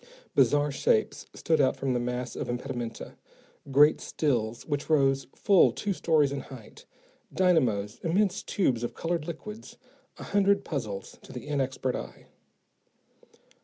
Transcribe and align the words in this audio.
Bizarre 0.33 0.71
shapes 0.71 1.27
stood 1.35 1.61
out 1.61 1.75
from 1.77 1.93
the 1.93 1.99
mass 1.99 2.35
of 2.35 2.49
impedimenta, 2.49 3.17
great 3.69 4.01
stills 4.01 4.65
which 4.65 4.89
rose 4.89 5.27
full 5.35 5.71
two 5.71 5.93
stories 5.93 6.31
in 6.31 6.39
height, 6.39 6.85
dynamos, 7.31 7.99
immense 8.01 8.41
tubes 8.41 8.81
of 8.81 8.95
colored 8.95 9.27
liquids, 9.27 9.77
a 10.17 10.23
hundred 10.23 10.65
puzzles 10.65 11.19
to 11.21 11.31
the 11.31 11.45
inexpert 11.45 11.95
eye. 11.95 12.25